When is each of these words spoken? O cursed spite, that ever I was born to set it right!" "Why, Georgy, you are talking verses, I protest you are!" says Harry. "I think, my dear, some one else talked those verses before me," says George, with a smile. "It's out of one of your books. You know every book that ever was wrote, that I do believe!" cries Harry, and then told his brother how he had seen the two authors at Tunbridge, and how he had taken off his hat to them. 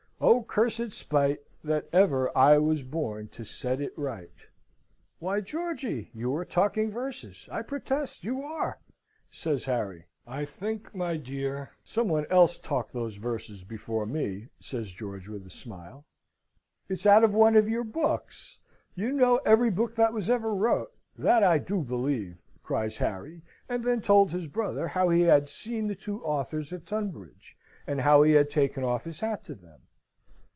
O 0.23 0.43
cursed 0.43 0.91
spite, 0.91 1.39
that 1.63 1.89
ever 1.91 2.35
I 2.37 2.59
was 2.59 2.83
born 2.83 3.29
to 3.29 3.43
set 3.43 3.81
it 3.81 3.91
right!" 3.97 4.29
"Why, 5.17 5.41
Georgy, 5.41 6.11
you 6.13 6.35
are 6.35 6.45
talking 6.45 6.91
verses, 6.91 7.49
I 7.51 7.63
protest 7.63 8.23
you 8.23 8.43
are!" 8.43 8.77
says 9.31 9.65
Harry. 9.65 10.05
"I 10.27 10.45
think, 10.45 10.93
my 10.93 11.17
dear, 11.17 11.71
some 11.83 12.07
one 12.07 12.27
else 12.29 12.59
talked 12.59 12.93
those 12.93 13.15
verses 13.15 13.63
before 13.63 14.05
me," 14.05 14.49
says 14.59 14.91
George, 14.91 15.27
with 15.27 15.47
a 15.47 15.49
smile. 15.49 16.05
"It's 16.87 17.07
out 17.07 17.23
of 17.23 17.33
one 17.33 17.55
of 17.55 17.67
your 17.67 17.83
books. 17.83 18.59
You 18.93 19.13
know 19.13 19.37
every 19.43 19.71
book 19.71 19.95
that 19.95 20.09
ever 20.29 20.53
was 20.53 20.61
wrote, 20.61 20.91
that 21.17 21.43
I 21.43 21.57
do 21.57 21.81
believe!" 21.81 22.43
cries 22.61 22.99
Harry, 22.99 23.41
and 23.67 23.83
then 23.83 24.01
told 24.01 24.31
his 24.31 24.47
brother 24.47 24.89
how 24.89 25.09
he 25.09 25.21
had 25.21 25.49
seen 25.49 25.87
the 25.87 25.95
two 25.95 26.23
authors 26.23 26.71
at 26.71 26.85
Tunbridge, 26.85 27.57
and 27.87 28.01
how 28.01 28.21
he 28.21 28.33
had 28.33 28.51
taken 28.51 28.83
off 28.83 29.05
his 29.05 29.21
hat 29.21 29.43
to 29.45 29.55
them. 29.55 29.81